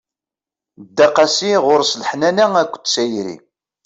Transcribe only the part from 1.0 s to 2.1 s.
qasi, ɣur-s